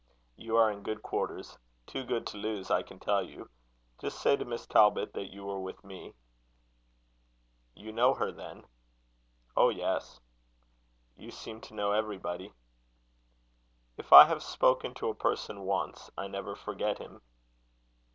[0.35, 3.51] You are in good quarters too good to lose, I can tell you.
[3.99, 6.15] Just say to Miss Talbot that you were with me."
[7.75, 8.65] "You know her, then?"
[9.55, 10.19] "Oh, yes."
[11.17, 12.51] "You seem to know everybody."
[13.95, 17.21] "If I have spoken to a person once, I never forget him."